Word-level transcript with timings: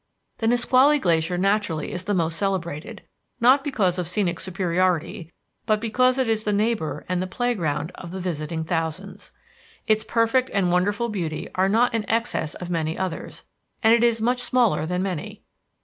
The 0.39 0.47
Nisqually 0.47 0.97
Glacier 0.97 1.37
naturally 1.37 1.91
is 1.91 2.05
the 2.05 2.15
most 2.15 2.35
celebrated, 2.35 3.03
not 3.39 3.63
because 3.63 3.99
of 3.99 4.07
scenic 4.07 4.39
superiority, 4.39 5.31
but 5.67 5.79
because 5.79 6.17
it 6.17 6.27
is 6.27 6.43
the 6.43 6.51
neighbor 6.51 7.05
and 7.07 7.21
the 7.21 7.27
playground 7.27 7.91
of 7.93 8.09
the 8.09 8.19
visiting 8.19 8.63
thousands. 8.63 9.31
Its 9.85 10.03
perfect 10.03 10.49
and 10.55 10.71
wonderful 10.71 11.07
beauty 11.09 11.49
are 11.53 11.69
not 11.69 11.93
in 11.93 12.09
excess 12.09 12.55
of 12.55 12.71
many 12.71 12.97
others; 12.97 13.43
and 13.83 13.93
it 13.93 14.03
is 14.03 14.19
much 14.19 14.41
smaller 14.41 14.87
than 14.87 15.03
many. 15.03 15.43